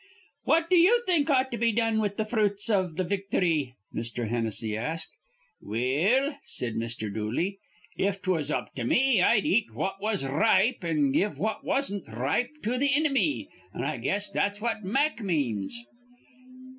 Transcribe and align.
"What 0.45 0.67
do 0.67 0.75
you 0.77 1.03
think 1.05 1.29
ought 1.29 1.51
to 1.51 1.59
be 1.59 1.71
done 1.71 1.99
with 2.01 2.17
th' 2.17 2.27
fruits 2.27 2.69
iv 2.71 2.95
victhry?" 2.95 3.75
Mr. 3.93 4.29
Hennessy 4.29 4.75
asked. 4.75 5.11
"Well," 5.61 6.39
said 6.43 6.73
Mr. 6.73 7.13
Dooley, 7.13 7.59
"if 7.95 8.19
'twas 8.19 8.49
up 8.49 8.73
to 8.73 8.83
me, 8.83 9.21
I'd 9.21 9.45
eat 9.45 9.71
what 9.75 10.01
was 10.01 10.23
r 10.23 10.35
ripe 10.35 10.83
an' 10.83 11.11
give 11.11 11.37
what 11.37 11.63
wasn't 11.63 12.09
r 12.09 12.17
ripe 12.17 12.49
to 12.63 12.79
me 12.79 12.87
inimy. 12.91 13.49
An' 13.75 13.83
I 13.83 13.97
guess 13.97 14.31
that's 14.31 14.59
what 14.59 14.83
Mack 14.83 15.19
means." 15.21 15.77